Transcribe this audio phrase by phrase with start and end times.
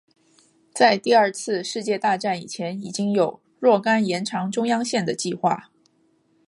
[0.73, 5.69] 在第二次世界大战以前已经有若干延长中央线的计划。